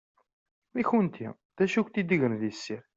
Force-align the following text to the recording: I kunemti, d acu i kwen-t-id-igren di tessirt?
I 0.81 0.83
kunemti, 0.89 1.27
d 1.57 1.59
acu 1.63 1.73
i 1.77 1.81
kwen-t-id-igren 1.81 2.35
di 2.41 2.49
tessirt? 2.53 2.87